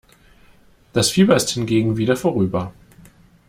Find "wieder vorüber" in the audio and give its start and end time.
1.95-2.73